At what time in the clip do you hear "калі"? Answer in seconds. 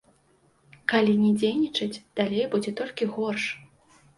0.93-1.13